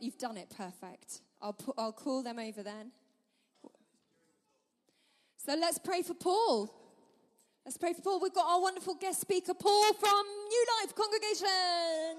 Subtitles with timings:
[0.00, 1.20] You've done it perfect.
[1.42, 2.92] I'll, pu- I'll call them over then.
[5.36, 6.72] So let's pray for Paul.
[7.64, 8.20] Let's pray for Paul.
[8.20, 12.16] We've got our wonderful guest speaker, Paul from New Life Congregation.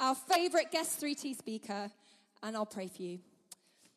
[0.00, 1.90] Our favourite guest 3T speaker.
[2.42, 3.18] And I'll pray for you.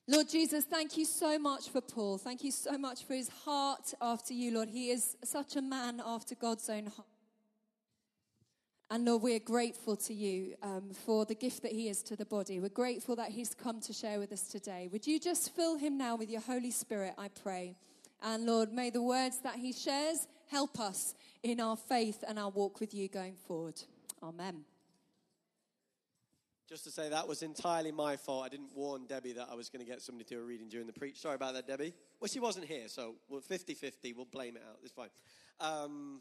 [0.07, 2.17] Lord Jesus, thank you so much for Paul.
[2.17, 4.69] Thank you so much for his heart after you, Lord.
[4.69, 7.07] He is such a man after God's own heart.
[8.91, 12.25] And Lord, we're grateful to you um, for the gift that he is to the
[12.25, 12.59] body.
[12.59, 14.89] We're grateful that he's come to share with us today.
[14.91, 17.77] Would you just fill him now with your Holy Spirit, I pray.
[18.21, 22.49] And Lord, may the words that he shares help us in our faith and our
[22.49, 23.81] walk with you going forward.
[24.21, 24.65] Amen.
[26.67, 28.45] Just to say that was entirely my fault.
[28.45, 30.67] I didn't warn Debbie that I was going to get somebody to do a reading
[30.67, 31.17] during the preach.
[31.21, 31.93] Sorry about that, Debbie.
[32.19, 34.11] Well, she wasn't here, so we're 50 50.
[34.11, 34.79] We'll blame it out.
[34.83, 35.09] It's fine.
[35.61, 36.19] Um,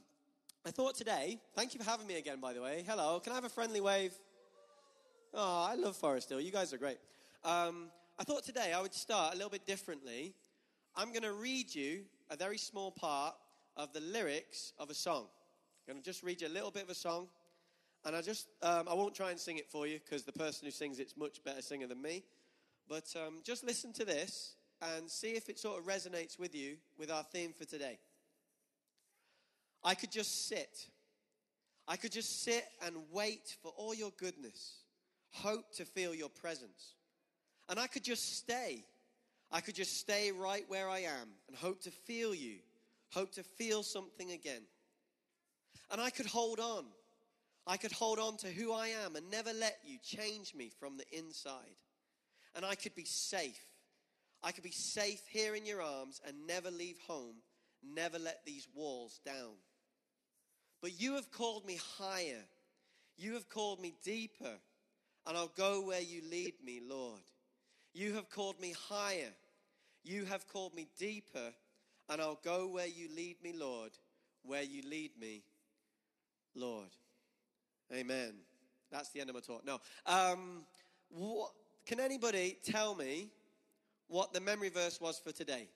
[0.67, 2.85] I thought today, thank you for having me again, by the way.
[2.87, 3.19] Hello.
[3.19, 4.13] Can I have a friendly wave?
[5.33, 6.39] Oh, I love Forest Hill.
[6.39, 6.99] You guys are great.
[7.45, 10.35] Um, I thought today I would start a little bit differently.
[10.95, 13.37] I'm going to read you a very small part
[13.79, 15.29] of the lyrics of a song.
[15.89, 17.29] I'm going to just read you a little bit of a song.
[18.05, 20.67] And I just, um, I won't try and sing it for you because the person
[20.67, 22.23] who sings it's much better singer than me.
[22.87, 26.77] But um, just listen to this and see if it sort of resonates with you
[26.99, 27.99] with our theme for today.
[29.83, 30.87] I could just sit.
[31.89, 34.83] I could just sit and wait for all your goodness,
[35.33, 36.95] hope to feel your presence.
[37.69, 38.85] And I could just stay.
[39.53, 42.59] I could just stay right where I am and hope to feel you,
[43.13, 44.63] hope to feel something again.
[45.91, 46.85] And I could hold on
[47.67, 50.97] I could hold on to who I am and never let you change me from
[50.97, 51.77] the inside.
[52.57, 53.63] And I could be safe.
[54.43, 57.37] I could be safe here in your arms and never leave home,
[57.83, 59.55] never let these walls down.
[60.81, 62.45] But you have called me higher.
[63.17, 64.55] You have called me deeper,
[65.27, 67.21] and I'll go where you lead me, Lord.
[67.93, 69.33] You have called me higher.
[70.03, 71.53] You have called me deeper,
[72.09, 73.91] and I'll go where you lead me, Lord.
[74.43, 75.43] Where you lead me,
[76.55, 76.89] Lord.
[77.93, 78.33] Amen.
[78.91, 79.67] That's the end of my talk.
[79.67, 79.79] No.
[80.07, 80.63] Um,
[81.11, 81.51] what,
[81.87, 83.29] can anybody tell me
[84.09, 85.69] what the memory verse was for today?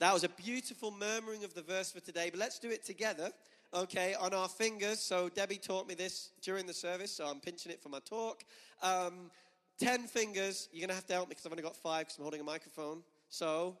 [0.00, 3.32] That was a beautiful murmuring of the verse for today, but let's do it together,
[3.74, 5.00] okay, on our fingers.
[5.00, 8.44] So, Debbie taught me this during the service, so I'm pinching it for my talk.
[8.80, 9.32] Um,
[9.76, 10.68] ten fingers.
[10.72, 12.40] You're going to have to help me because I've only got five because I'm holding
[12.40, 13.02] a microphone.
[13.28, 13.76] So,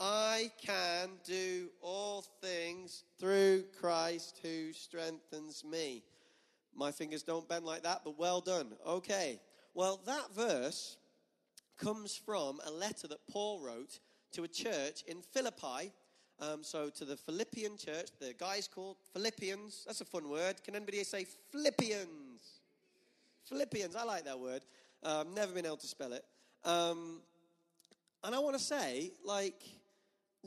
[0.00, 6.02] I can do all things through Christ who strengthens me.
[6.74, 8.72] My fingers don't bend like that, but well done.
[8.84, 9.38] Okay.
[9.74, 10.96] Well, that verse
[11.78, 14.00] comes from a letter that Paul wrote
[14.32, 15.92] to a church in Philippi.
[16.40, 19.84] Um, so, to the Philippian church, the guy's called Philippians.
[19.86, 20.62] That's a fun word.
[20.64, 22.60] Can anybody say Philippians?
[23.44, 24.62] Philippians, I like that word.
[25.02, 26.24] Um, never been able to spell it.
[26.64, 27.20] Um,
[28.24, 29.62] and I want to say, like,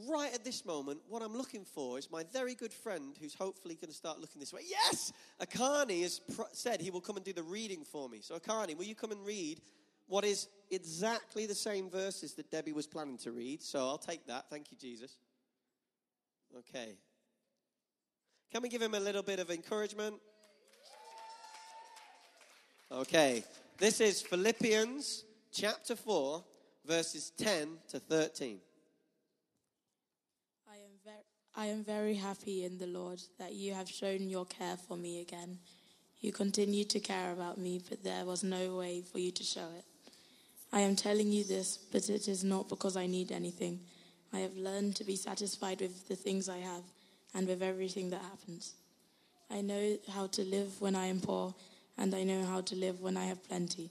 [0.07, 3.75] right at this moment, what I'm looking for is my very good friend who's hopefully
[3.75, 4.61] going to start looking this way.
[4.67, 5.13] Yes!
[5.41, 8.19] Akani has pr- said he will come and do the reading for me.
[8.21, 9.61] So, Akani, will you come and read
[10.07, 13.61] what is exactly the same verses that Debbie was planning to read?
[13.61, 14.49] So, I'll take that.
[14.49, 15.17] Thank you, Jesus.
[16.57, 16.95] Okay.
[18.51, 20.15] Can we give him a little bit of encouragement?
[22.91, 23.43] Okay.
[23.77, 26.43] This is Philippians chapter 4,
[26.85, 28.59] verses 10 to 13.
[30.69, 31.17] I am, very,
[31.55, 35.19] I am very happy in the Lord that you have shown your care for me
[35.19, 35.59] again.
[36.21, 39.67] You continue to care about me, but there was no way for you to show
[39.77, 39.85] it.
[40.75, 43.79] I am telling you this, but it is not because I need anything.
[44.33, 46.83] I have learned to be satisfied with the things I have
[47.33, 48.73] and with everything that happens.
[49.49, 51.55] I know how to live when I am poor,
[51.97, 53.89] and I know how to live when I have plenty.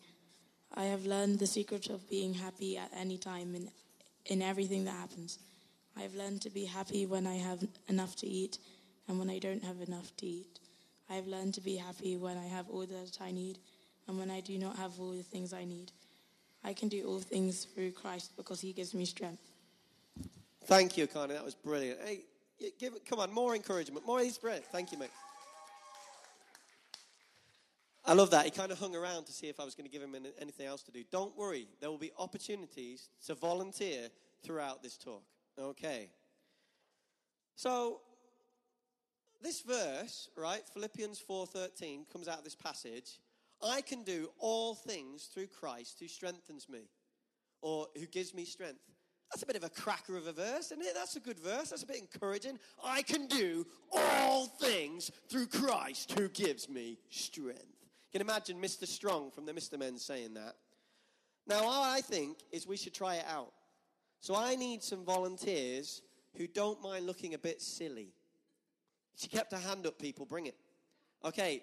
[0.75, 3.71] I have learned the secret of being happy at any time in,
[4.27, 5.39] in everything that happens.
[5.97, 8.59] I have learned to be happy when I have enough to eat
[9.09, 10.61] and when I don't have enough to eat.
[11.09, 13.59] I have learned to be happy when I have all that I need
[14.07, 15.91] and when I do not have all the things I need.
[16.65, 19.43] I can do all things through Christ because he gives me strength.
[20.65, 21.29] Thank you, Akani.
[21.29, 22.01] That was brilliant.
[22.03, 22.21] Hey,
[22.81, 24.65] give come on, more encouragement, more brilliant.
[24.73, 25.11] Thank you, mate.
[28.07, 28.45] I love that.
[28.45, 30.67] He kind of hung around to see if I was going to give him anything
[30.67, 31.05] else to do.
[31.11, 34.09] Don't worry, there will be opportunities to volunteer
[34.43, 35.23] throughout this talk.
[35.59, 36.11] Okay.
[37.57, 38.01] So,
[39.43, 43.21] this verse, right, Philippians 4:13 comes out of this passage.
[43.65, 46.89] I can do all things through Christ who strengthens me
[47.63, 48.81] or who gives me strength.
[49.33, 50.95] That's a bit of a cracker of a verse, isn't it?
[50.95, 51.71] That's a good verse.
[51.71, 52.59] That's a bit encouraging.
[52.85, 57.65] I can do all things through Christ who gives me strength.
[58.13, 58.87] You can imagine Mr.
[58.87, 59.79] Strong from the Mr.
[59.79, 60.55] Men saying that.
[61.47, 63.53] Now, all I think is we should try it out.
[64.21, 66.01] So I need some volunteers
[66.37, 68.13] who don't mind looking a bit silly.
[69.17, 70.27] She kept her hand up, people.
[70.27, 70.57] Bring it.
[71.25, 71.63] Okay.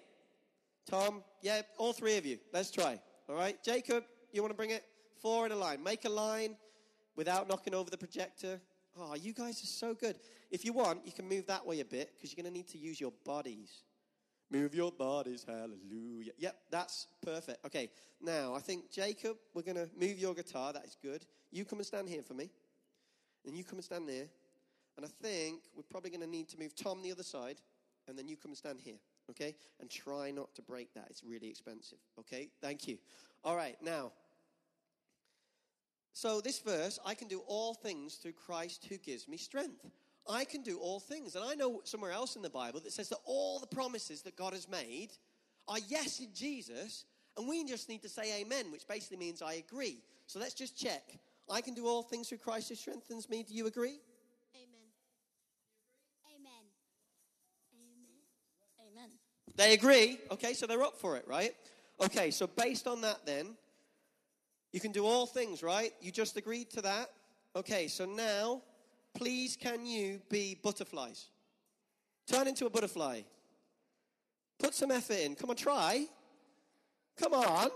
[0.86, 2.38] Tom, yeah, all three of you.
[2.52, 3.00] Let's try.
[3.28, 3.62] All right.
[3.62, 4.84] Jacob, you want to bring it?
[5.20, 5.82] Four in a line.
[5.82, 6.56] Make a line
[7.16, 8.60] without knocking over the projector.
[8.98, 10.16] Oh, you guys are so good.
[10.50, 12.68] If you want, you can move that way a bit because you're going to need
[12.68, 13.84] to use your bodies.
[14.50, 16.32] Move your bodies, hallelujah.
[16.36, 17.64] Yep, that's perfect.
[17.64, 17.88] Okay,
[18.20, 20.74] now I think Jacob, we're going to move your guitar.
[20.74, 21.24] That is good.
[21.50, 22.50] You come and stand here for me.
[23.46, 24.26] And you come and stand there.
[24.96, 27.56] And I think we're probably going to need to move Tom the other side.
[28.06, 28.98] And then you come and stand here.
[29.30, 29.54] Okay?
[29.80, 31.06] And try not to break that.
[31.10, 31.98] It's really expensive.
[32.18, 32.48] Okay?
[32.60, 32.98] Thank you.
[33.44, 34.12] All right, now.
[36.14, 39.90] So, this verse, I can do all things through Christ who gives me strength.
[40.28, 41.34] I can do all things.
[41.34, 44.36] And I know somewhere else in the Bible that says that all the promises that
[44.36, 45.08] God has made
[45.68, 47.04] are yes in Jesus,
[47.36, 50.02] and we just need to say amen, which basically means I agree.
[50.26, 51.02] So let's just check.
[51.50, 53.42] I can do all things through Christ who strengthens me.
[53.42, 53.98] Do you agree?
[54.54, 54.88] Amen.
[56.34, 56.64] Amen.
[57.74, 59.00] Amen.
[59.00, 59.10] Amen.
[59.56, 60.18] They agree.
[60.30, 61.54] Okay, so they're up for it, right?
[62.00, 63.54] Okay, so based on that, then,
[64.72, 65.92] you can do all things, right?
[66.00, 67.10] You just agreed to that.
[67.54, 68.62] Okay, so now,
[69.14, 71.26] please can you be butterflies?
[72.26, 73.22] Turn into a butterfly.
[74.58, 75.34] Put some effort in.
[75.34, 76.06] Come on, try.
[77.18, 77.68] Come on.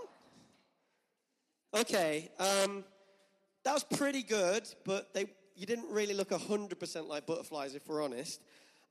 [1.75, 2.83] Okay, um,
[3.63, 5.25] that was pretty good, but they,
[5.55, 8.41] you didn't really look 100% like butterflies, if we're honest.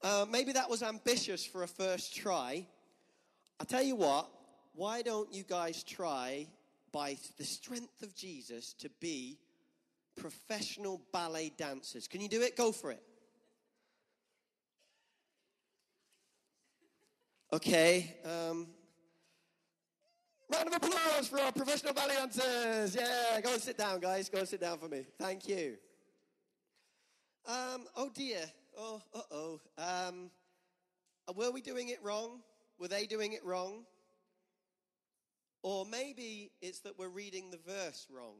[0.02, 2.66] Uh, maybe that was ambitious for a first try.
[3.58, 4.28] I tell you what,
[4.74, 6.46] why don't you guys try
[6.92, 9.38] by the strength of Jesus to be
[10.16, 12.06] professional ballet dancers?
[12.06, 12.56] Can you do it?
[12.56, 13.02] Go for it.
[17.52, 18.14] Okay.
[18.24, 18.66] Um,
[20.52, 22.94] round of applause for our professional ballet dancers.
[22.94, 24.28] Yeah, go and sit down, guys.
[24.28, 25.06] Go and sit down for me.
[25.18, 25.76] Thank you.
[27.46, 28.40] Um, oh dear.
[28.78, 29.60] Oh, uh oh.
[29.78, 30.30] Um,
[31.34, 32.40] were we doing it wrong?
[32.78, 33.84] Were they doing it wrong?
[35.62, 38.36] Or maybe it's that we're reading the verse wrong.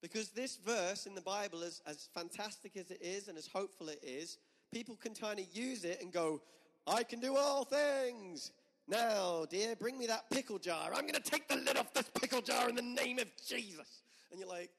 [0.00, 3.88] Because this verse in the Bible, is, as fantastic as it is and as hopeful
[3.88, 4.38] it is,
[4.72, 6.40] people can kind of use it and go,
[6.86, 8.52] I can do all things.
[8.86, 10.90] Now, dear, bring me that pickle jar.
[10.94, 14.02] I'm going to take the lid off this pickle jar in the name of Jesus.
[14.30, 14.70] And you're like,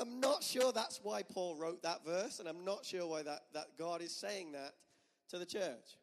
[0.00, 3.44] I'm not sure that's why Paul wrote that verse, and I'm not sure why that,
[3.52, 4.74] that God is saying that
[5.30, 5.98] to the church.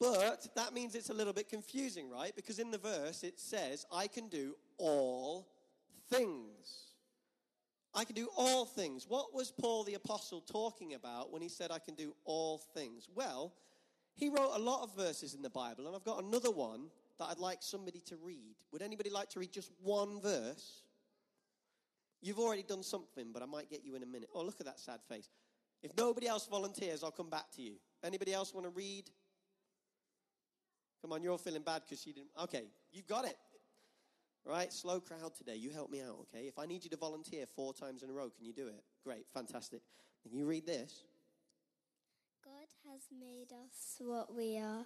[0.00, 2.34] But that means it's a little bit confusing, right?
[2.34, 5.48] Because in the verse it says, I can do all
[6.08, 6.88] things.
[7.94, 9.06] I can do all things.
[9.08, 13.08] What was Paul the Apostle talking about when he said, I can do all things?
[13.12, 13.52] Well,
[14.14, 17.26] he wrote a lot of verses in the Bible, and I've got another one that
[17.30, 18.56] I'd like somebody to read.
[18.72, 20.82] Would anybody like to read just one verse?
[22.20, 24.28] You've already done something, but I might get you in a minute.
[24.34, 25.28] Oh, look at that sad face.
[25.82, 27.74] If nobody else volunteers, I'll come back to you.
[28.02, 29.04] Anybody else want to read?
[31.02, 32.30] Come on, you're all feeling bad because she didn't.
[32.42, 33.36] Okay, you've got it.
[34.44, 35.56] Right, slow crowd today.
[35.56, 36.46] You help me out, okay?
[36.46, 38.82] If I need you to volunteer four times in a row, can you do it?
[39.04, 39.80] Great, fantastic.
[40.22, 41.02] Can you read this?
[42.44, 44.84] God has made us what we are.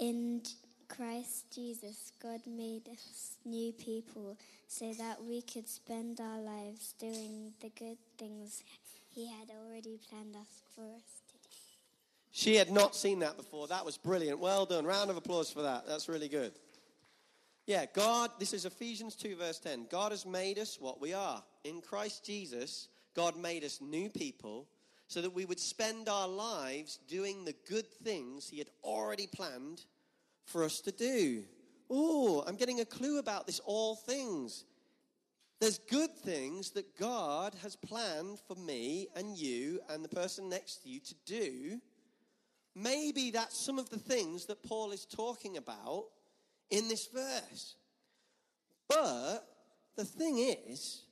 [0.00, 0.42] In
[0.88, 7.52] Christ Jesus, God made us new people so that we could spend our lives doing
[7.60, 8.62] the good things
[9.14, 11.23] He had already planned us for us.
[12.36, 13.68] She had not seen that before.
[13.68, 14.40] That was brilliant.
[14.40, 14.84] Well done.
[14.84, 15.86] Round of applause for that.
[15.86, 16.50] That's really good.
[17.64, 19.86] Yeah, God, this is Ephesians 2, verse 10.
[19.88, 21.44] God has made us what we are.
[21.62, 24.66] In Christ Jesus, God made us new people
[25.06, 29.84] so that we would spend our lives doing the good things He had already planned
[30.44, 31.44] for us to do.
[31.88, 34.64] Oh, I'm getting a clue about this all things.
[35.60, 40.82] There's good things that God has planned for me and you and the person next
[40.82, 41.80] to you to do.
[42.74, 46.06] Maybe that's some of the things that Paul is talking about
[46.70, 47.76] in this verse.
[48.88, 49.46] But
[49.96, 51.02] the thing is,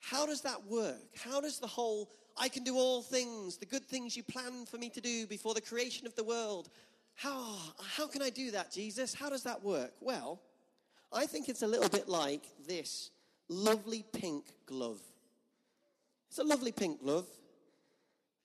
[0.00, 1.02] how does that work?
[1.22, 4.76] How does the whole I can do all things, the good things you planned for
[4.76, 6.68] me to do before the creation of the world,
[7.14, 7.56] how,
[7.96, 9.14] how can I do that, Jesus?
[9.14, 9.92] How does that work?
[10.00, 10.40] Well,
[11.10, 13.10] I think it's a little bit like this
[13.48, 15.00] lovely pink glove.
[16.28, 17.26] It's a lovely pink glove.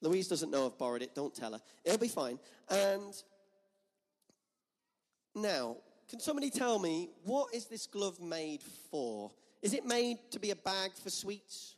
[0.01, 1.13] Louise doesn't know I've borrowed it.
[1.13, 1.62] Don't tell her.
[1.86, 2.39] It'll be fine.
[2.70, 3.13] And
[5.36, 5.77] Now,
[6.10, 9.31] can somebody tell me what is this glove made for?
[9.62, 11.75] Is it made to be a bag for sweets?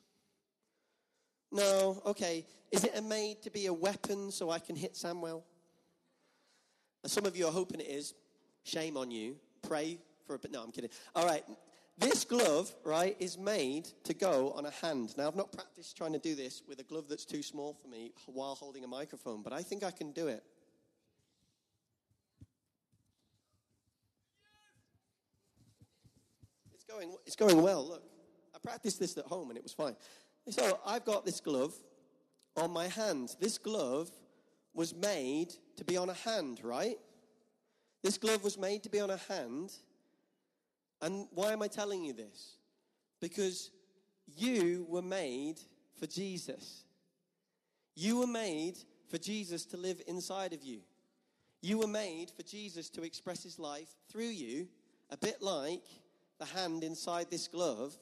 [1.52, 2.46] No, okay.
[2.72, 5.46] Is it made to be a weapon so I can hit Samuel?
[7.06, 8.16] Some of you are hoping it is.
[8.64, 9.36] Shame on you.
[9.62, 10.52] Pray for a bit.
[10.52, 10.90] No, I'm kidding.
[11.16, 11.44] All right.
[11.98, 15.14] This glove, right, is made to go on a hand.
[15.18, 17.88] Now, I've not practiced trying to do this with a glove that's too small for
[17.88, 20.44] me while holding a microphone, but I think I can do it.
[26.74, 27.88] It's going, it's going well.
[27.88, 28.04] Look,
[28.56, 29.96] I practiced this at home and it was fine.
[30.50, 31.74] So I've got this glove
[32.58, 33.36] on my hand.
[33.40, 34.10] This glove
[34.74, 36.98] was made to be on a hand, right?
[38.04, 39.74] This glove was made to be on a hand.
[41.04, 42.56] And why am I telling you this?
[43.20, 43.72] Because
[44.38, 45.60] you were made
[46.00, 46.86] for Jesus.
[47.94, 48.78] You were made
[49.10, 50.80] for Jesus to live inside of you.
[51.62, 54.70] You were made for Jesus to express his life through you,
[55.10, 55.84] a bit like
[56.40, 57.94] the hand inside this glove.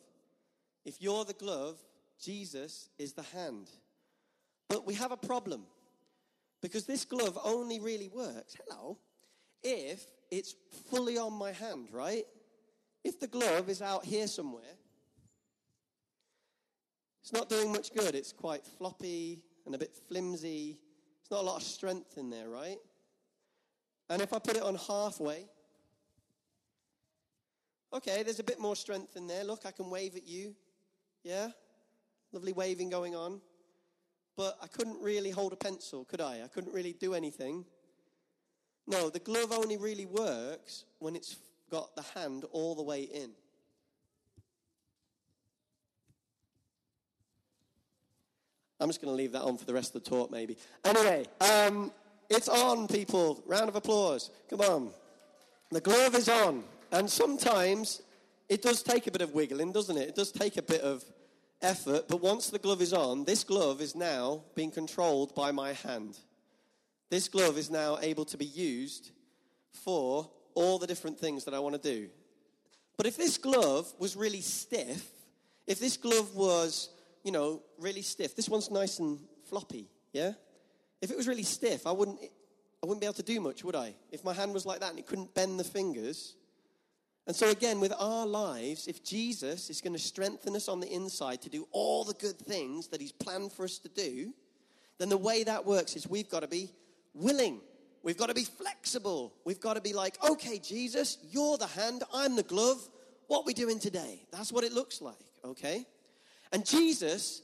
[0.86, 1.78] If you're the glove,
[2.24, 3.68] Jesus is the hand.
[4.70, 5.64] But we have a problem
[6.62, 9.00] because this glove only really works, hello,
[9.64, 10.54] if it's
[10.92, 12.26] fully on my hand, right?
[13.04, 14.78] If the glove is out here somewhere,
[17.22, 18.16] it's not doing much good.
[18.16, 20.80] It's quite floppy and a bit flimsy.
[21.22, 22.78] It's not a lot of strength in there, right?
[24.10, 25.46] And if I put it on halfway,
[27.94, 29.44] okay, there's a bit more strength in there.
[29.44, 30.56] Look, I can wave at you.
[31.24, 31.50] Yeah?
[32.32, 33.42] Lovely waving going on.
[34.36, 36.42] But I couldn't really hold a pencil, could I?
[36.44, 37.66] I couldn't really do anything.
[38.88, 41.36] No, the glove only really works when it's
[41.72, 43.32] got the hand all the way in.
[48.80, 50.58] I'm just going to leave that on for the rest of the talk, maybe.
[50.84, 51.92] Anyway, um,
[52.30, 53.42] it's on, people.
[53.46, 54.32] Round of applause.
[54.50, 54.90] Come on.
[55.70, 56.64] The glove is on.
[56.92, 58.02] And sometimes
[58.50, 60.10] it does take a bit of wiggling, doesn't it?
[60.10, 61.06] It does take a bit of
[61.62, 65.74] effort, but once the glove is on, this glove is now being controlled by my
[65.74, 66.18] hand.
[67.10, 69.12] This glove is now able to be used
[69.72, 72.10] for all the different things that I want to do.
[72.98, 75.06] But if this glove was really stiff,
[75.68, 76.90] if this glove was,
[77.24, 80.34] you know, really stiff, this one's nice and floppy, yeah?
[81.02, 83.76] If it was really stiff, I wouldn't, I wouldn't be able to do much, would
[83.76, 83.96] I?
[84.12, 86.36] If my hand was like that and it couldn't bend the fingers,
[87.28, 90.92] and so, again, with our lives, if Jesus is going to strengthen us on the
[90.92, 94.34] inside to do all the good things that He's planned for us to do,
[94.98, 96.72] then the way that works is we've got to be
[97.14, 97.62] willing.
[98.04, 99.34] We've got to be flexible.
[99.46, 102.82] We've got to be like, okay, Jesus, you're the hand, I'm the glove.
[103.28, 104.24] What we doing today?
[104.32, 105.16] That's what it looks like,
[105.46, 105.86] okay?
[106.52, 107.42] And Jesus,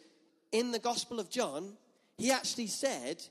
[0.52, 1.74] in the Gospel of John,
[2.18, 3.24] he actually said,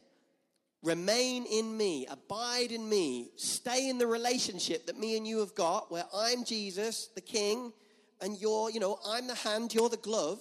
[0.82, 5.54] Remain in me, abide in me, stay in the relationship that me and you have
[5.54, 7.72] got, where I'm Jesus, the King,
[8.20, 10.38] and you're, you know, I'm the hand, you're the glove,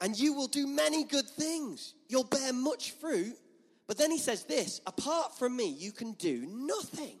[0.00, 1.94] and you will do many good things.
[2.08, 3.36] You'll bear much fruit.
[3.86, 7.18] But then he says this apart from me, you can do nothing.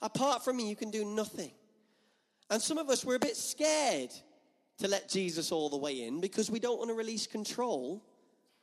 [0.00, 1.50] Apart from me, you can do nothing.
[2.50, 4.10] And some of us, we're a bit scared
[4.78, 8.02] to let Jesus all the way in because we don't want to release control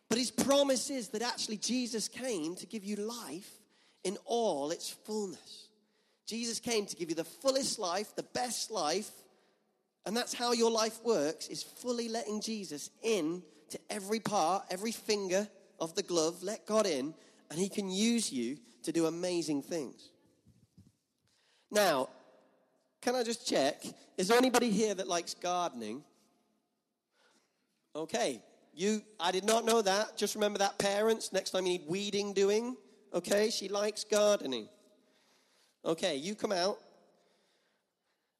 [0.10, 3.50] but his promise is that actually Jesus came to give you life
[4.04, 5.70] in all its fullness.
[6.28, 9.10] Jesus came to give you the fullest life, the best life,
[10.06, 14.92] and that's how your life works is fully letting Jesus in to every part, every
[14.92, 15.48] finger
[15.80, 17.16] of the glove, let God in,
[17.50, 20.10] and he can use you to do amazing things.
[21.72, 22.10] Now,
[23.02, 23.84] can I just check?
[24.18, 26.04] Is there anybody here that likes gardening?
[27.96, 28.42] Okay,
[28.74, 30.18] you, I did not know that.
[30.18, 31.32] Just remember that, parents.
[31.32, 32.76] Next time you need weeding doing,
[33.14, 33.50] okay?
[33.50, 34.68] She likes gardening.
[35.86, 36.80] Okay, you come out.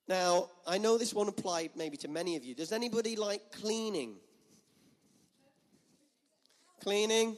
[0.08, 2.54] Now, I know this won't apply maybe to many of you.
[2.54, 4.16] Does anybody like cleaning?
[6.82, 7.38] Cleaning?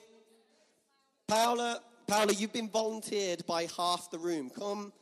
[1.27, 4.49] Paula, Paula, you've been volunteered by half the room.
[4.49, 4.93] Come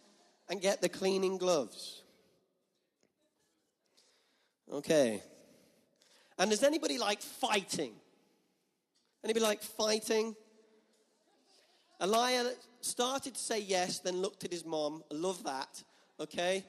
[0.50, 2.01] and get the cleaning gloves.
[4.72, 5.22] Okay.
[6.39, 7.94] And does anybody like fighting?
[9.24, 10.36] Anybody like fighting?
[12.01, 15.03] Elijah started to say yes, then looked at his mom.
[15.12, 15.84] Love that.
[16.20, 16.63] Okay?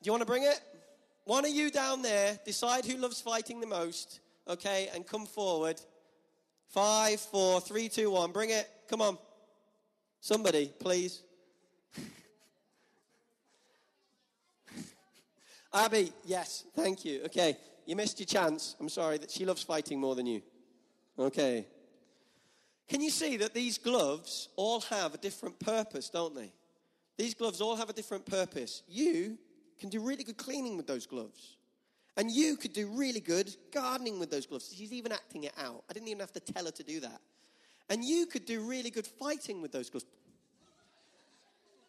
[0.00, 0.60] Do you want to bring it?
[1.24, 5.80] One of you down there, decide who loves fighting the most, okay, and come forward.
[6.70, 8.32] Five, four, three, two, one.
[8.32, 8.68] Bring it.
[8.88, 9.18] Come on.
[10.20, 11.22] Somebody, please.
[15.74, 17.22] Abby, yes, thank you.
[17.24, 17.56] Okay.
[17.86, 18.76] You missed your chance.
[18.78, 20.42] I'm sorry that she loves fighting more than you.
[21.18, 21.66] Okay.
[22.88, 26.52] Can you see that these gloves all have a different purpose, don't they?
[27.18, 28.82] These gloves all have a different purpose.
[28.88, 29.38] You
[29.78, 31.56] can do really good cleaning with those gloves.
[32.16, 34.74] And you could do really good gardening with those gloves.
[34.76, 35.84] She's even acting it out.
[35.88, 37.20] I didn't even have to tell her to do that.
[37.88, 40.06] And you could do really good fighting with those gloves.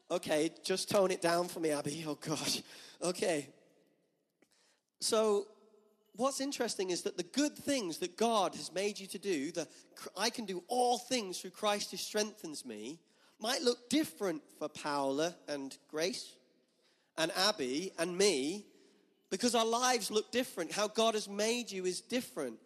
[0.09, 2.03] Okay, just tone it down for me, Abby.
[2.07, 2.61] Oh, gosh.
[3.01, 3.47] Okay.
[4.99, 5.47] So,
[6.15, 9.67] what's interesting is that the good things that God has made you to do, the
[10.17, 12.99] I can do all things through Christ who strengthens me,
[13.39, 16.35] might look different for Paola and Grace
[17.17, 18.65] and Abby and me
[19.31, 20.71] because our lives look different.
[20.71, 22.59] How God has made you is different.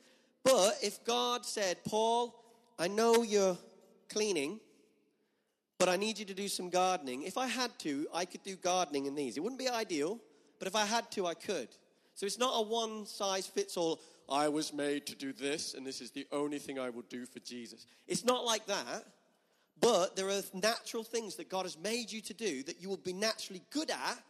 [0.43, 2.36] But if God said, Paul,
[2.77, 3.57] I know you're
[4.10, 4.60] cleaning,
[5.79, 7.24] but I need you to do some gardening.
[7.24, 9.38] If I had to, I could do gardening in these.
[9.38, 10.19] It wouldn't be ideal,
[10.60, 11.69] but if I had to, I could.
[12.15, 15.86] So it's not a one size fits all, I was made to do this, and
[15.86, 17.86] this is the only thing I will do for Jesus.
[18.07, 19.05] It's not like that.
[19.79, 22.98] But there are natural things that God has made you to do that you will
[22.98, 24.24] be naturally good at.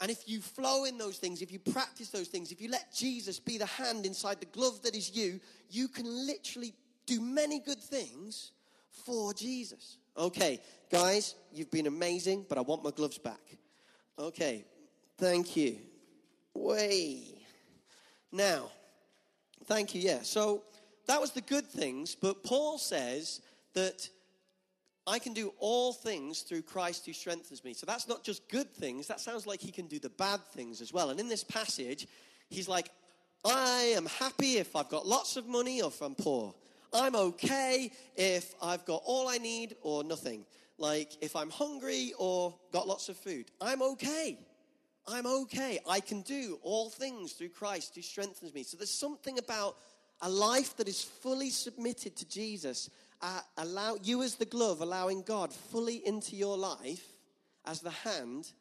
[0.00, 2.94] And if you flow in those things, if you practice those things, if you let
[2.94, 5.40] Jesus be the hand inside the glove that is you,
[5.70, 6.72] you can literally
[7.06, 8.52] do many good things
[9.04, 9.96] for Jesus.
[10.16, 13.40] Okay, guys, you've been amazing, but I want my gloves back.
[14.18, 14.64] Okay,
[15.16, 15.78] thank you.
[16.54, 17.22] Way.
[18.30, 18.70] Now,
[19.64, 20.22] thank you, yeah.
[20.22, 20.62] So
[21.06, 23.40] that was the good things, but Paul says
[23.74, 24.08] that
[25.08, 27.72] I can do all things through Christ who strengthens me.
[27.72, 30.82] So that's not just good things, that sounds like he can do the bad things
[30.82, 31.08] as well.
[31.08, 32.06] And in this passage,
[32.50, 32.90] he's like,
[33.44, 36.54] I am happy if I've got lots of money or if I'm poor.
[36.92, 40.44] I'm okay if I've got all I need or nothing.
[40.76, 43.46] Like if I'm hungry or got lots of food.
[43.60, 44.38] I'm okay.
[45.06, 45.78] I'm okay.
[45.88, 48.62] I can do all things through Christ who strengthens me.
[48.62, 49.76] So there's something about
[50.20, 55.22] a life that is fully submitted to Jesus uh, allow you as the glove, allowing
[55.22, 57.04] God fully into your life
[57.64, 58.52] as the hand,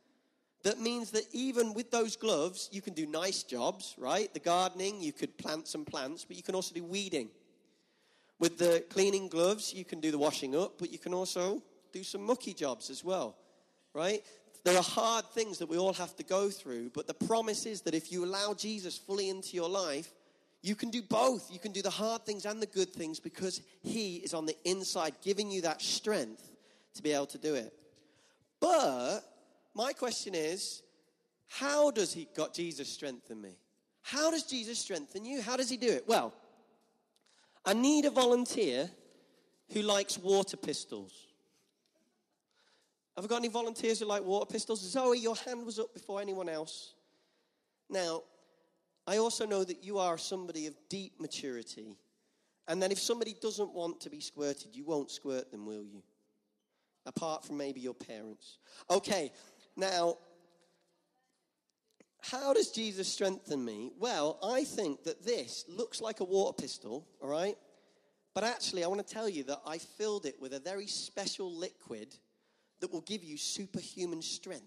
[0.64, 4.34] that means that even with those gloves, you can do nice jobs, right?
[4.34, 7.30] The gardening, you could plant some plants, but you can also do weeding.
[8.40, 11.62] With the cleaning gloves, you can do the washing up, but you can also
[11.94, 13.36] do some mucky jobs as well,
[13.94, 14.24] right?
[14.64, 17.82] There are hard things that we all have to go through, but the promise is
[17.82, 20.12] that if you allow Jesus fully into your life,
[20.68, 21.52] you can do both.
[21.52, 24.56] You can do the hard things and the good things because He is on the
[24.66, 26.52] inside, giving you that strength
[26.96, 27.74] to be able to do it.
[28.60, 29.22] But
[29.74, 30.82] my question is
[31.48, 33.58] how does He got Jesus strengthen me?
[34.02, 35.42] How does Jesus strengthen you?
[35.42, 36.04] How does He do it?
[36.08, 36.34] Well,
[37.66, 38.90] I need a volunteer
[39.74, 41.14] who likes water pistols.
[43.16, 44.82] Have I got any volunteers who like water pistols?
[44.82, 46.94] Zoe, your hand was up before anyone else.
[47.90, 48.24] Now,
[49.08, 51.96] I also know that you are somebody of deep maturity.
[52.68, 56.04] And that if somebody doesn't want to be squirted, you won't squirt them, will you?
[57.06, 58.58] Apart from maybe your parents.
[58.92, 59.32] Okay,
[59.78, 60.18] now,
[62.20, 63.92] how does Jesus strengthen me?
[63.98, 67.56] Well, I think that this looks like a water pistol, all right?
[68.36, 71.50] But actually, I want to tell you that I filled it with a very special
[71.56, 72.14] liquid
[72.82, 74.66] that will give you superhuman strength,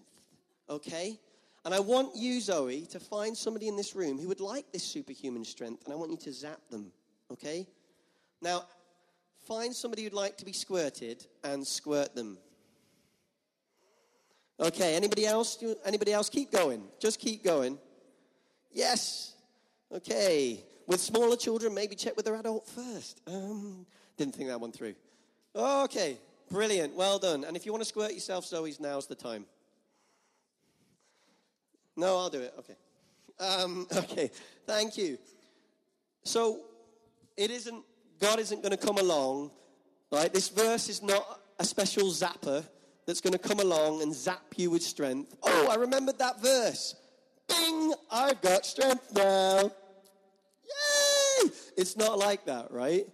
[0.67, 1.19] okay?
[1.63, 4.83] And I want you, Zoe, to find somebody in this room who would like this
[4.83, 6.91] superhuman strength, and I want you to zap them,
[7.31, 7.67] okay?
[8.41, 8.65] Now,
[9.47, 12.39] find somebody who'd like to be squirted and squirt them.
[14.59, 15.63] Okay, anybody else?
[15.85, 16.29] Anybody else?
[16.29, 16.83] Keep going.
[16.99, 17.77] Just keep going.
[18.71, 19.33] Yes.
[19.91, 20.63] Okay.
[20.87, 23.21] With smaller children, maybe check with their adult first.
[23.27, 23.85] Um,
[24.17, 24.95] didn't think that one through.
[25.55, 26.17] Okay,
[26.49, 26.95] brilliant.
[26.95, 27.43] Well done.
[27.43, 29.45] And if you want to squirt yourself, Zoe's now's the time.
[31.95, 32.53] No, I'll do it.
[32.59, 32.75] Okay.
[33.39, 34.31] Um, okay.
[34.65, 35.17] Thank you.
[36.23, 36.59] So
[37.37, 37.83] it isn't.
[38.19, 39.51] God isn't going to come along,
[40.11, 40.31] right?
[40.31, 42.63] This verse is not a special zapper
[43.07, 45.35] that's going to come along and zap you with strength.
[45.41, 46.95] Oh, I remembered that verse.
[47.47, 47.93] Bing!
[48.11, 49.71] I've got strength now.
[50.63, 51.49] Yay!
[51.77, 53.07] It's not like that, right?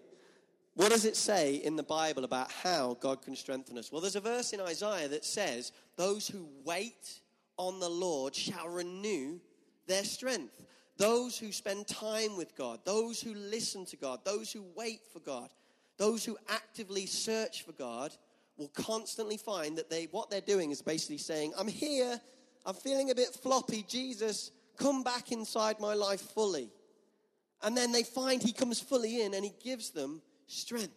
[0.75, 3.91] What does it say in the Bible about how God can strengthen us?
[3.91, 7.21] Well, there's a verse in Isaiah that says, Those who wait
[7.57, 9.39] on the Lord shall renew
[9.87, 10.53] their strength.
[10.97, 15.19] Those who spend time with God, those who listen to God, those who wait for
[15.19, 15.49] God,
[15.97, 18.13] those who actively search for God
[18.57, 22.19] will constantly find that they what they're doing is basically saying, I'm here,
[22.65, 26.69] I'm feeling a bit floppy, Jesus, come back inside my life fully.
[27.63, 30.93] And then they find he comes fully in and he gives them strength.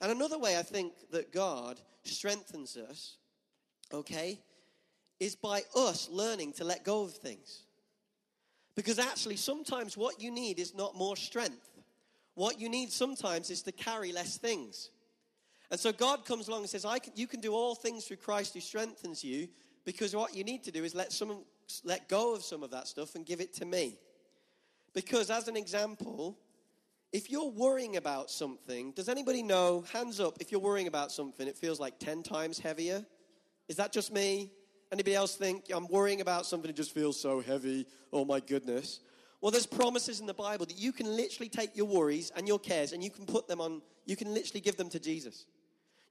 [0.00, 3.16] And another way I think that God strengthens us,
[3.92, 4.40] okay,
[5.20, 7.62] is by us learning to let go of things.
[8.74, 11.70] Because actually, sometimes what you need is not more strength.
[12.34, 14.90] What you need sometimes is to carry less things.
[15.70, 18.16] And so God comes along and says, I can, You can do all things through
[18.18, 19.48] Christ who strengthens you,
[19.84, 21.44] because what you need to do is let, some,
[21.84, 23.98] let go of some of that stuff and give it to me.
[24.94, 26.38] Because, as an example,
[27.12, 31.46] if you're worrying about something, does anybody know, hands up, if you're worrying about something,
[31.46, 33.04] it feels like 10 times heavier?
[33.68, 34.50] Is that just me?
[34.94, 37.84] Anybody else think I'm worrying about something, that just feels so heavy?
[38.12, 39.00] Oh my goodness.
[39.40, 42.60] Well, there's promises in the Bible that you can literally take your worries and your
[42.60, 45.46] cares and you can put them on, you can literally give them to Jesus.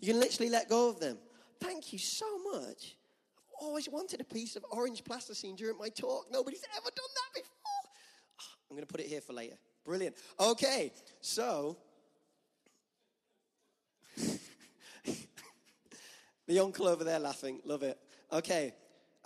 [0.01, 1.17] You can literally let go of them.
[1.61, 2.97] Thank you so much.
[3.37, 6.25] I've always wanted a piece of orange plasticine during my talk.
[6.29, 7.55] Nobody's ever done that before.
[8.41, 9.55] Ah, I'm going to put it here for later.
[9.85, 10.17] Brilliant.
[10.37, 10.91] Okay,
[11.21, 11.77] so
[16.47, 17.97] the uncle over there laughing, love it.
[18.33, 18.73] Okay,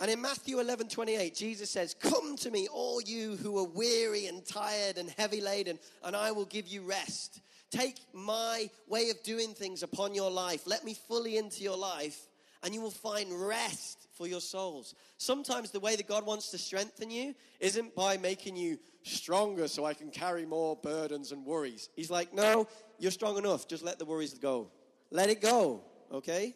[0.00, 4.26] and in Matthew 11 28, Jesus says, Come to me, all you who are weary
[4.26, 7.40] and tired and heavy laden, and I will give you rest.
[7.70, 10.66] Take my way of doing things upon your life.
[10.66, 12.28] Let me fully into your life,
[12.62, 14.94] and you will find rest for your souls.
[15.16, 19.84] Sometimes the way that God wants to strengthen you isn't by making you stronger so
[19.84, 21.88] I can carry more burdens and worries.
[21.96, 22.68] He's like, No,
[22.98, 23.66] you're strong enough.
[23.66, 24.70] Just let the worries go.
[25.10, 25.80] Let it go,
[26.12, 26.54] okay?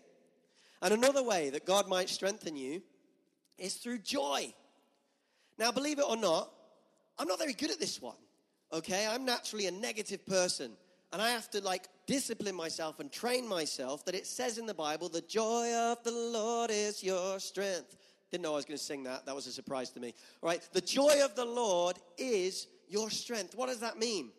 [0.82, 2.82] And another way that God might strengthen you
[3.56, 4.52] is through joy.
[5.56, 6.52] Now, believe it or not,
[7.18, 8.16] I'm not very good at this one.
[8.72, 10.72] Okay, I'm naturally a negative person,
[11.12, 14.74] and I have to like discipline myself and train myself that it says in the
[14.74, 17.96] Bible, the joy of the Lord is your strength.
[18.30, 19.26] Didn't know I was going to sing that.
[19.26, 20.14] That was a surprise to me.
[20.42, 23.54] All right, the joy of the Lord is your strength.
[23.54, 24.32] What does that mean?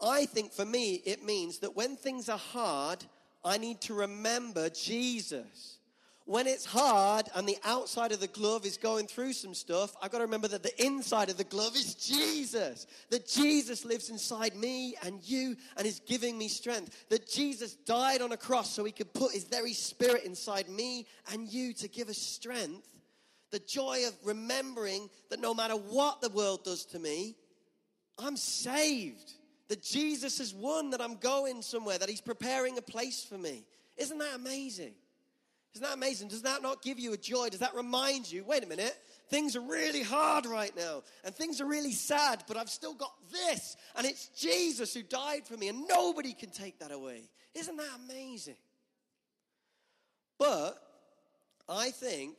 [0.00, 3.04] I think for me, it means that when things are hard,
[3.44, 5.74] I need to remember Jesus
[6.26, 10.10] when it's hard and the outside of the glove is going through some stuff, I've
[10.10, 12.86] got to remember that the inside of the glove is Jesus.
[13.10, 17.04] That Jesus lives inside me and you and is giving me strength.
[17.10, 21.06] That Jesus died on a cross so he could put his very spirit inside me
[21.30, 22.88] and you to give us strength.
[23.50, 27.36] The joy of remembering that no matter what the world does to me,
[28.18, 29.34] I'm saved.
[29.68, 33.64] That Jesus has won, that I'm going somewhere, that he's preparing a place for me.
[33.96, 34.92] Isn't that amazing?
[35.74, 36.28] Isn't that amazing?
[36.28, 37.48] Does that not give you a joy?
[37.48, 38.96] Does that remind you, wait a minute,
[39.28, 43.12] things are really hard right now and things are really sad, but I've still got
[43.32, 47.22] this and it's Jesus who died for me and nobody can take that away.
[47.54, 48.56] Isn't that amazing?
[50.38, 50.76] But
[51.68, 52.36] I think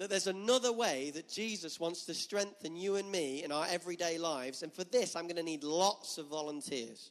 [0.00, 4.16] that there's another way that Jesus wants to strengthen you and me in our everyday
[4.16, 4.62] lives.
[4.62, 7.10] And for this, I'm going to need lots of volunteers.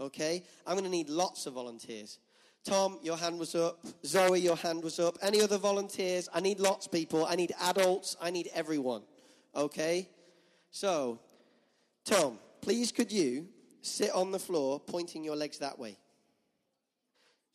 [0.00, 0.42] Okay?
[0.66, 2.18] I'm going to need lots of volunteers.
[2.64, 3.78] Tom, your hand was up.
[4.04, 5.16] Zoe, your hand was up.
[5.22, 6.28] Any other volunteers?
[6.34, 7.24] I need lots of people.
[7.24, 8.16] I need adults.
[8.20, 9.02] I need everyone.
[9.54, 10.08] Okay?
[10.72, 11.20] So,
[12.04, 13.46] Tom, please could you
[13.80, 15.98] sit on the floor pointing your legs that way?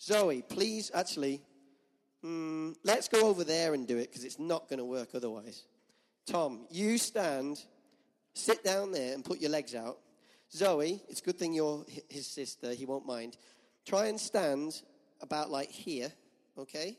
[0.02, 1.42] Zoe, please, actually,
[2.24, 5.66] mm, let's go over there and do it because it's not going to work otherwise.
[6.26, 7.64] Tom, you stand,
[8.34, 9.98] sit down there and put your legs out.
[10.52, 13.38] Zoe, it's a good thing you're his sister, he won't mind.
[13.86, 14.82] Try and stand
[15.22, 16.12] about like here,
[16.58, 16.98] okay?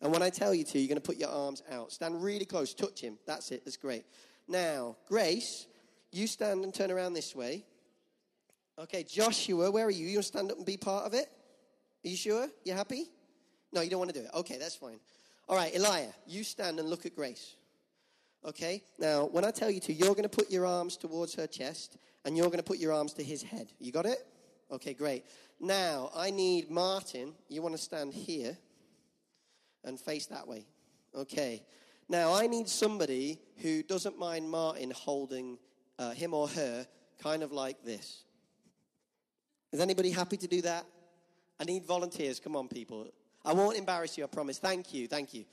[0.00, 1.92] And when I tell you to, you're going to put your arms out.
[1.92, 3.18] Stand really close, touch him.
[3.26, 4.04] That's it, that's great.
[4.46, 5.66] Now, Grace,
[6.12, 7.64] you stand and turn around this way.
[8.78, 10.06] Okay, Joshua, where are you?
[10.06, 11.28] You stand up and be part of it?
[12.04, 12.48] Are you sure?
[12.64, 13.10] You happy?
[13.72, 14.30] No, you don't want to do it.
[14.34, 14.98] Okay, that's fine.
[15.48, 17.56] All right, Elijah, you stand and look at Grace.
[18.44, 21.46] Okay, now when I tell you to, you're going to put your arms towards her
[21.46, 23.72] chest and you're going to put your arms to his head.
[23.80, 24.26] You got it?
[24.70, 25.24] Okay, great.
[25.60, 27.34] Now, I need Martin.
[27.48, 28.56] You want to stand here
[29.84, 30.66] and face that way.
[31.14, 31.62] Okay.
[32.08, 35.58] Now, I need somebody who doesn't mind Martin holding
[35.98, 36.86] uh, him or her
[37.18, 38.24] kind of like this.
[39.72, 40.86] Is anybody happy to do that?
[41.60, 42.40] I need volunteers.
[42.40, 43.08] Come on, people.
[43.44, 44.58] I won't embarrass you, I promise.
[44.58, 45.44] Thank you, thank you.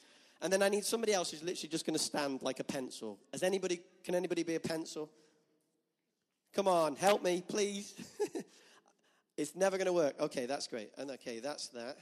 [0.42, 3.20] And then I need somebody else who's literally just going to stand like a pencil.
[3.32, 5.10] Has anybody, can anybody be a pencil?
[6.54, 7.94] Come on, help me, please.
[9.38, 10.16] It's never going to work.
[10.20, 10.92] Okay, that's great.
[10.98, 11.98] And okay, that's that.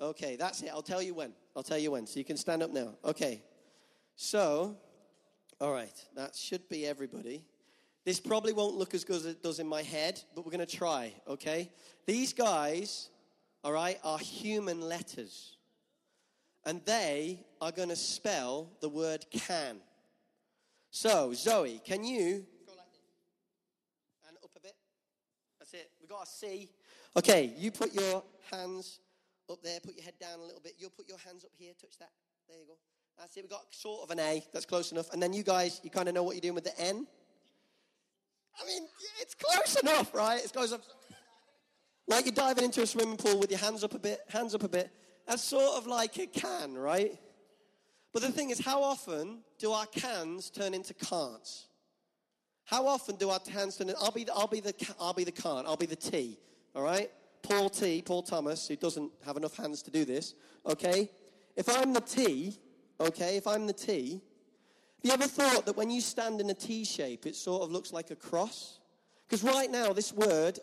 [0.00, 0.70] Okay, that's it.
[0.72, 1.32] I'll tell you when.
[1.54, 2.06] I'll tell you when.
[2.06, 2.94] So you can stand up now.
[3.04, 3.42] Okay.
[4.16, 4.76] So,
[5.60, 7.44] all right, that should be everybody.
[8.04, 10.66] This probably won't look as good as it does in my head, but we're going
[10.66, 11.70] to try, okay?
[12.06, 13.10] These guys,
[13.62, 15.56] all right, are human letters.
[16.64, 19.80] And they are going to spell the word can.
[20.90, 23.00] So, Zoe, can you go like this?
[24.28, 24.74] And up a bit.
[25.58, 25.90] That's it.
[26.00, 26.68] We've got a C.
[27.16, 29.00] Okay, you put your hands
[29.50, 30.74] up there, put your head down a little bit.
[30.78, 32.10] You'll put your hands up here, touch that.
[32.48, 32.74] There you go.
[33.18, 33.42] That's it.
[33.42, 34.42] We've got sort of an A.
[34.52, 35.12] That's close enough.
[35.12, 37.06] And then you guys, you kind of know what you're doing with the N.
[38.60, 38.82] I mean,
[39.20, 40.44] it's close enough, right?
[40.44, 40.82] It goes up.
[42.10, 44.64] Like you're diving into a swimming pool with your hands up a bit, hands up
[44.64, 44.90] a bit.
[45.28, 47.16] That's sort of like a can, right?
[48.12, 51.68] But the thing is, how often do our cans turn into can'ts?
[52.64, 55.22] How often do our cans turn into, I'll be, the, I'll, be the, I'll be
[55.22, 56.36] the can't, I'll be the T,
[56.74, 57.12] all right?
[57.44, 60.34] Paul T, Paul Thomas, who doesn't have enough hands to do this,
[60.66, 61.08] okay?
[61.54, 62.58] If I'm the T,
[62.98, 64.20] okay, if I'm the T, have
[65.04, 67.92] you ever thought that when you stand in a T shape, it sort of looks
[67.92, 68.80] like a cross?
[69.28, 70.58] Because right now, this word,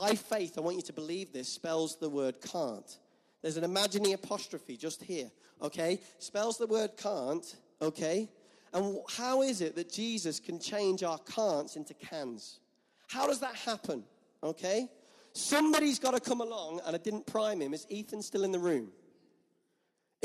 [0.00, 2.98] by faith, I want you to believe this, spells the word can't.
[3.42, 5.30] There's an imaginary apostrophe just here,
[5.62, 6.00] okay?
[6.18, 8.28] Spells the word can't, okay?
[8.72, 12.60] And how is it that Jesus can change our can'ts into cans?
[13.08, 14.04] How does that happen,
[14.42, 14.88] okay?
[15.32, 17.74] Somebody's got to come along, and I didn't prime him.
[17.74, 18.88] Is Ethan still in the room?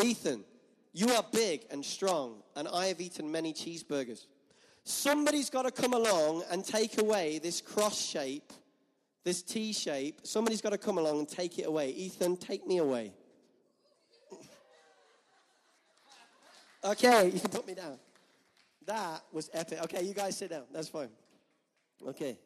[0.04, 0.44] Ethan,
[0.92, 4.26] you are big and strong, and I have eaten many cheeseburgers.
[4.84, 8.52] Somebody's got to come along and take away this cross shape
[9.24, 11.92] this T shape, somebody's got to come along and take it away.
[11.92, 13.14] Ethan, take me away.
[16.84, 17.98] okay, you can put me down.
[18.86, 19.80] That was epic.
[19.84, 20.64] Okay, you guys sit down.
[20.74, 21.10] That's fine.
[22.06, 22.38] Okay.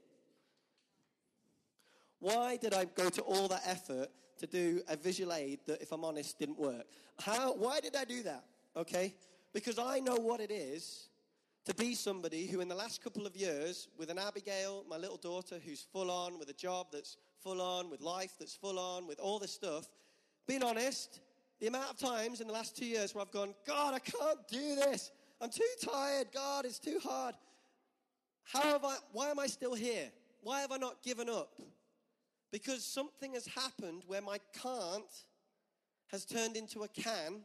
[2.19, 4.09] Why did I go to all that effort
[4.39, 6.85] to do a visual aid that, if I'm honest, didn't work?
[7.19, 8.43] How, why did I do that?
[8.75, 9.15] Okay?
[9.53, 11.09] Because I know what it is
[11.67, 15.17] to be somebody who, in the last couple of years, with an Abigail, my little
[15.17, 19.05] daughter, who's full on, with a job that's full on, with life that's full on,
[19.05, 19.89] with all this stuff,
[20.47, 21.19] being honest,
[21.59, 24.47] the amount of times in the last two years where I've gone, God, I can't
[24.47, 25.11] do this.
[25.41, 26.27] I'm too tired.
[26.33, 27.35] God, it's too hard.
[28.45, 30.09] How have I, why am I still here?
[30.43, 31.59] Why have I not given up?
[32.49, 35.03] Because something has happened where my can't
[36.13, 37.41] has turned into a can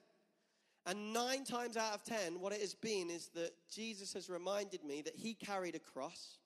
[0.86, 4.84] and nine times out of ten, what it has been is that Jesus has reminded
[4.84, 6.38] me that he carried a cross,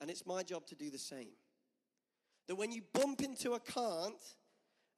[0.00, 1.32] and it's my job to do the same.
[2.48, 4.22] That when you bump into a can't,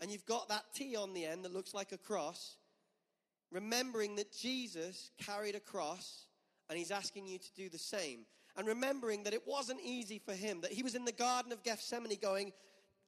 [0.00, 2.56] and you've got that T on the end that looks like a cross,
[3.52, 6.26] remembering that Jesus carried a cross,
[6.68, 8.26] and he's asking you to do the same.
[8.58, 11.62] And remembering that it wasn't easy for him, that he was in the Garden of
[11.62, 12.52] Gethsemane going,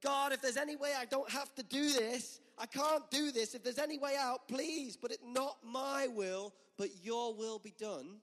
[0.03, 3.55] God, if there's any way I don't have to do this, I can't do this.
[3.55, 7.75] If there's any way out, please, but it not my will, but your will be
[7.79, 8.19] done.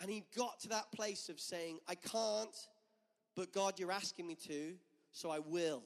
[0.00, 2.56] And he got to that place of saying, I can't,
[3.34, 4.74] but God, you're asking me to,
[5.12, 5.82] so I will.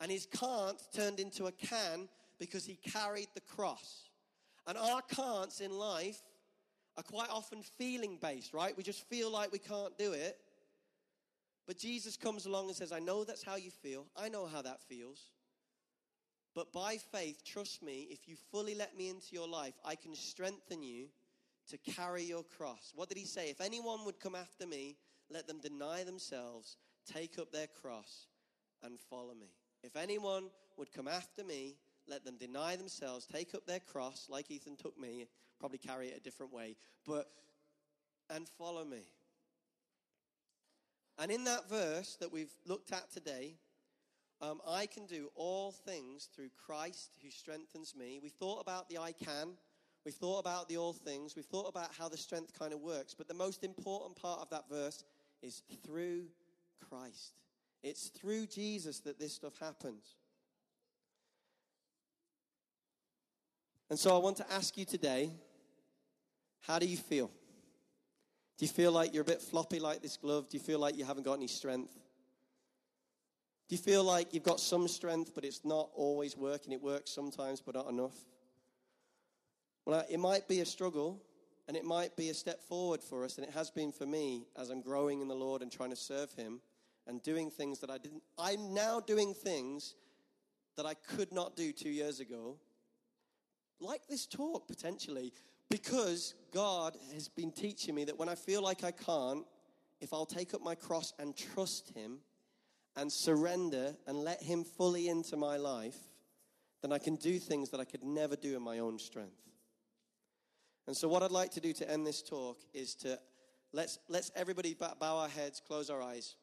[0.00, 2.08] And his can't turned into a can
[2.38, 4.08] because he carried the cross.
[4.66, 6.20] And our can'ts in life
[6.96, 8.76] are quite often feeling based, right?
[8.76, 10.38] We just feel like we can't do it.
[11.70, 14.08] But Jesus comes along and says, I know that's how you feel.
[14.16, 15.30] I know how that feels.
[16.52, 20.16] But by faith, trust me, if you fully let me into your life, I can
[20.16, 21.10] strengthen you
[21.68, 22.90] to carry your cross.
[22.96, 23.50] What did he say?
[23.50, 24.96] If anyone would come after me,
[25.30, 28.26] let them deny themselves, take up their cross,
[28.82, 29.52] and follow me.
[29.84, 31.76] If anyone would come after me,
[32.08, 35.28] let them deny themselves, take up their cross, like Ethan took me,
[35.60, 36.74] probably carry it a different way,
[37.06, 37.28] but
[38.28, 39.04] and follow me.
[41.20, 43.58] And in that verse that we've looked at today,
[44.40, 48.20] um, I can do all things through Christ who strengthens me.
[48.22, 49.50] We thought about the I can.
[50.06, 51.36] We've thought about the all things.
[51.36, 53.12] We've thought about how the strength kind of works.
[53.12, 55.04] But the most important part of that verse
[55.42, 56.22] is through
[56.88, 57.34] Christ.
[57.82, 60.16] It's through Jesus that this stuff happens.
[63.90, 65.32] And so I want to ask you today
[66.62, 67.30] how do you feel?
[68.60, 70.50] Do you feel like you're a bit floppy like this glove?
[70.50, 71.94] Do you feel like you haven't got any strength?
[73.70, 76.74] Do you feel like you've got some strength, but it's not always working?
[76.74, 78.18] It works sometimes, but not enough.
[79.86, 81.22] Well, it might be a struggle,
[81.68, 84.44] and it might be a step forward for us, and it has been for me
[84.60, 86.60] as I'm growing in the Lord and trying to serve Him
[87.06, 88.22] and doing things that I didn't.
[88.38, 89.94] I'm now doing things
[90.76, 92.58] that I could not do two years ago,
[93.80, 95.32] like this talk potentially,
[95.70, 99.46] because God has been teaching me that when I feel like I can't,
[100.00, 102.18] if I'll take up my cross and trust Him,
[102.96, 105.96] and surrender and let Him fully into my life,
[106.82, 109.36] then I can do things that I could never do in my own strength.
[110.86, 113.18] And so, what I'd like to do to end this talk is to
[113.72, 116.36] let's, let's everybody bow our heads, close our eyes,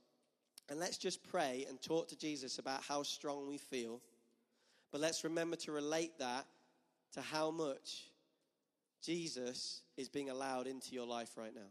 [0.69, 4.01] and let's just pray and talk to Jesus about how strong we feel.
[4.91, 6.45] But let's remember to relate that
[7.13, 8.11] to how much
[9.03, 11.69] Jesus is being allowed into your life right now.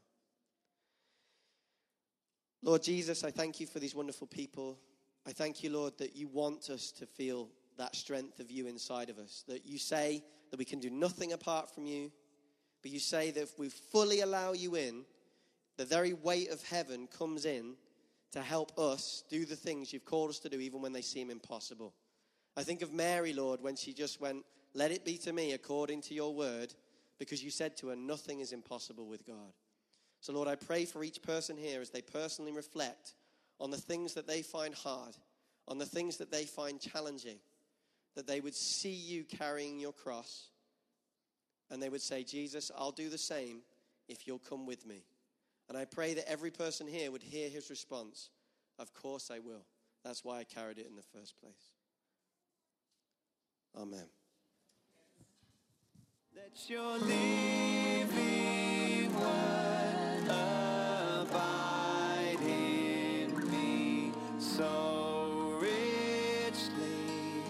[2.62, 4.78] Lord Jesus, I thank you for these wonderful people.
[5.26, 9.10] I thank you, Lord, that you want us to feel that strength of you inside
[9.10, 9.44] of us.
[9.48, 12.10] That you say that we can do nothing apart from you,
[12.82, 15.04] but you say that if we fully allow you in,
[15.76, 17.74] the very weight of heaven comes in
[18.32, 21.30] to help us do the things you've called us to do, even when they seem
[21.30, 21.94] impossible.
[22.56, 26.02] I think of Mary, Lord, when she just went, Let it be to me according
[26.02, 26.74] to your word,
[27.18, 29.52] because you said to her, Nothing is impossible with God.
[30.20, 33.14] So, Lord, I pray for each person here as they personally reflect
[33.61, 35.16] on the things that they find hard,
[35.68, 37.38] on the things that they find challenging,
[38.16, 40.48] that they would see you carrying your cross
[41.70, 43.61] and they would say, Jesus, I'll do the same
[44.09, 45.05] if you'll come with me.
[45.68, 48.31] And I pray that every person here would hear his response
[48.79, 49.64] Of course I will.
[50.05, 51.72] That's why I carried it in the first place.
[53.76, 54.07] Amen.
[56.37, 58.12] Let your living
[59.14, 67.40] word abide in me so richly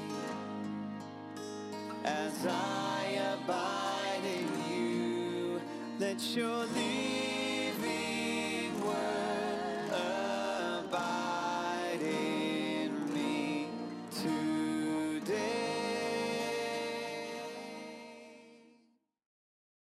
[2.04, 5.60] as I abide in you.
[5.98, 7.15] Let your living